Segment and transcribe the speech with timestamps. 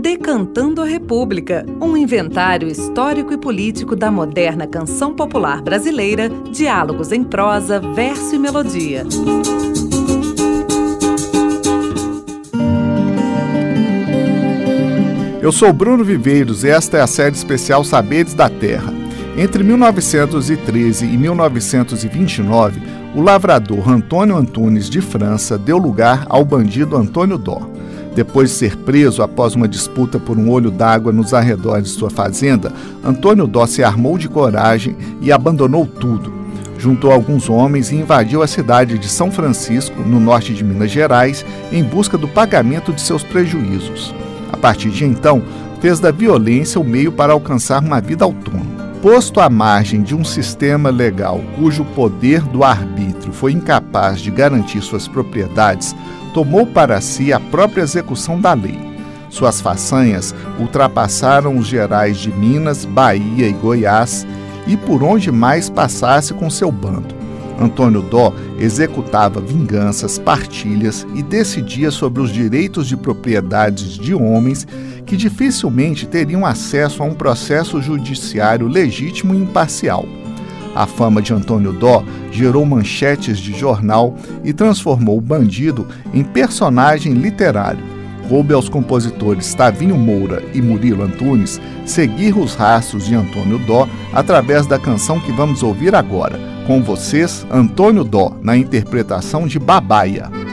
[0.00, 7.22] Decantando a República, um inventário histórico e político da moderna canção popular brasileira, diálogos em
[7.22, 9.04] prosa, verso e melodia.
[15.40, 18.92] Eu sou Bruno Viveiros e esta é a série especial Saberes da Terra.
[19.36, 22.80] Entre 1913 e 1929,
[23.14, 27.68] o lavrador Antônio Antunes de França deu lugar ao bandido Antônio Dó.
[28.14, 32.10] Depois de ser preso após uma disputa por um olho d'água nos arredores de sua
[32.10, 32.72] fazenda,
[33.04, 36.32] Antônio Dó se armou de coragem e abandonou tudo.
[36.78, 41.44] Juntou alguns homens e invadiu a cidade de São Francisco, no norte de Minas Gerais,
[41.72, 44.14] em busca do pagamento de seus prejuízos.
[44.52, 45.42] A partir de então,
[45.80, 48.84] fez da violência o meio para alcançar uma vida autônoma.
[49.02, 54.80] Posto à margem de um sistema legal cujo poder do arbítrio foi incapaz de garantir
[54.80, 55.94] suas propriedades,
[56.34, 58.78] tomou para si a própria execução da lei.
[59.30, 64.26] Suas façanhas ultrapassaram os gerais de Minas, Bahia e Goiás
[64.66, 67.14] e por onde mais passasse com seu bando.
[67.58, 74.66] Antônio Dó executava vinganças, partilhas e decidia sobre os direitos de propriedades de homens
[75.06, 80.04] que dificilmente teriam acesso a um processo judiciário legítimo e imparcial.
[80.74, 87.14] A fama de Antônio Dó gerou manchetes de jornal e transformou o bandido em personagem
[87.14, 87.94] literário.
[88.28, 94.66] Coube aos compositores Tavinho Moura e Murilo Antunes seguir os rastros de Antônio Dó através
[94.66, 96.38] da canção que vamos ouvir agora.
[96.66, 100.43] Com vocês, Antônio Dó, na interpretação de Babaia.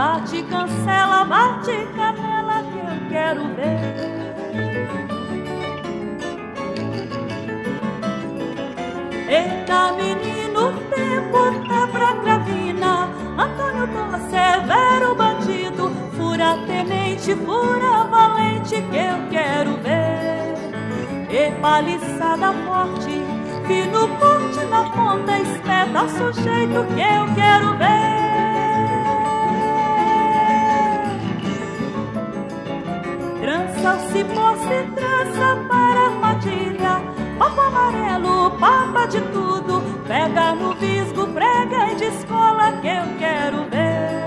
[0.00, 4.10] Bate, cancela, bate, canela que eu quero ver.
[9.28, 13.08] Eita, menino, tempo tá pra gravina.
[13.38, 20.50] Antônio Dom Severo bandido, fura tenente, fura valente que eu quero ver.
[21.30, 23.22] E paliçada forte,
[23.66, 28.19] fino corte na ponta, espeta sujeito que eu quero ver.
[39.10, 44.20] De tudo, pega no visgo, prega e descola que eu quero ver.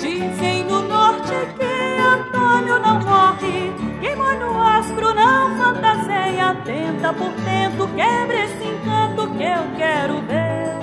[0.00, 7.86] Dizem no norte que Antônio não morre, que no astro não fantaseia, tenta por tento,
[7.94, 10.76] quebra esse encanto que eu quero ver.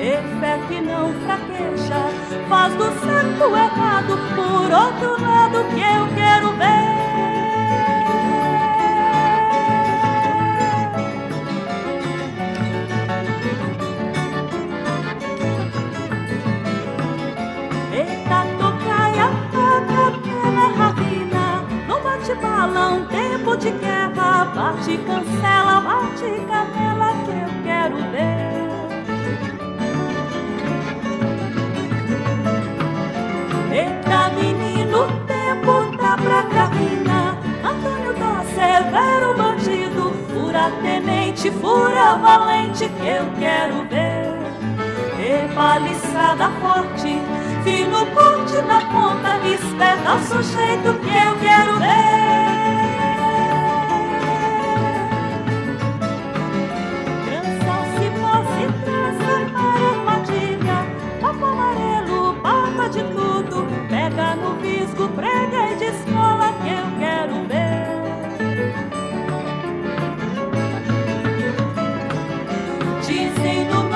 [0.00, 6.50] E fé que não fraqueja, faz do certo errado, por outro lado que eu quero
[6.56, 6.97] ver.
[22.28, 28.58] Bate balão, tempo de guerra, bate cancela, bate canela que eu quero ver.
[33.72, 43.08] Eita menino, tempo tá pra carrina Antônio da Severo bandido Fura tenente, fura valente Que
[43.08, 44.28] eu quero ver.
[45.18, 47.20] E paliçada forte
[47.62, 52.17] Fino corte na ponta Esperta o sujeito que eu quero ver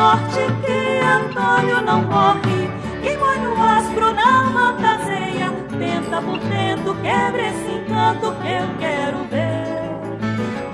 [0.03, 2.69] que Antônio não morre,
[3.03, 9.62] que no astro não fantaseia, tenta por dentro, quebra esse encanto que eu quero ver.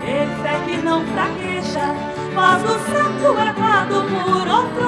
[0.03, 1.95] E fé que não fraqueja,
[2.35, 4.88] faz o certo errado por outro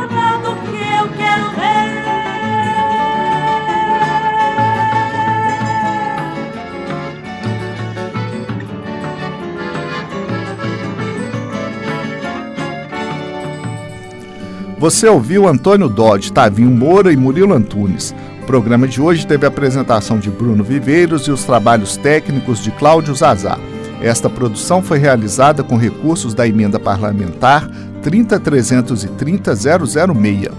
[14.81, 18.15] Você ouviu Antônio Dodge, Tavinho Moura e Murilo Antunes.
[18.43, 22.71] O programa de hoje teve a apresentação de Bruno Viveiros e os trabalhos técnicos de
[22.71, 23.59] Cláudio Zazá.
[24.01, 27.71] Esta produção foi realizada com recursos da emenda parlamentar
[28.03, 30.51] 30330-006.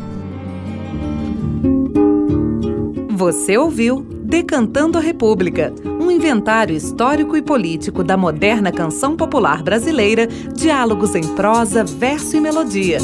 [3.10, 10.28] Você ouviu Decantando a República, um inventário histórico e político da moderna canção popular brasileira,
[10.56, 13.00] diálogos em prosa, verso e melodia.